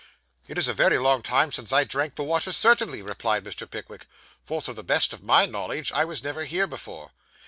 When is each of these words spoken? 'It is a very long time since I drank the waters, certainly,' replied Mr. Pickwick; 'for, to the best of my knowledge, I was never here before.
'It 0.47 0.57
is 0.57 0.67
a 0.67 0.73
very 0.73 0.97
long 0.97 1.21
time 1.21 1.51
since 1.51 1.71
I 1.71 1.83
drank 1.83 2.15
the 2.15 2.23
waters, 2.23 2.57
certainly,' 2.57 3.03
replied 3.03 3.43
Mr. 3.43 3.69
Pickwick; 3.69 4.07
'for, 4.43 4.59
to 4.63 4.73
the 4.73 4.81
best 4.83 5.13
of 5.13 5.21
my 5.21 5.45
knowledge, 5.45 5.91
I 5.91 6.05
was 6.05 6.23
never 6.23 6.43
here 6.43 6.65
before. 6.65 7.11